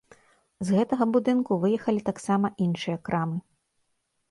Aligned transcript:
З 0.67 0.75
гэтага 0.77 1.07
будынку 1.17 1.59
выехалі 1.67 2.01
таксама 2.09 2.53
іншыя 2.67 2.97
крамы. 3.11 3.39